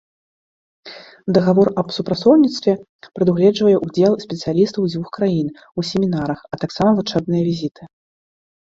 [1.37, 2.73] Дагавор аб супрацоўніцтве
[3.19, 7.83] прадугледжвае ўдзел спецыялістаў дзвюх краін у семінарах, а таксама вучэбныя візіты.